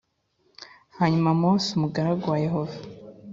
[0.97, 2.75] hanyuma mose umugaragu wa yehova+